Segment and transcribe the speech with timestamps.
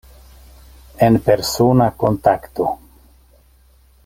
[1.07, 2.71] En persona kontakto.